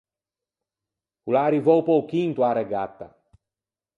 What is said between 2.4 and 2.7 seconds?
a-a